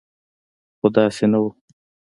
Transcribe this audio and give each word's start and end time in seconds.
خو 0.77 0.87
داسې 0.95 1.25
نه 1.31 1.39
و. 1.43 1.45